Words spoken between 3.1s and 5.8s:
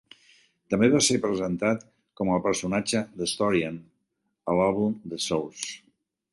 "The Historian" a l'àlbum "The Source".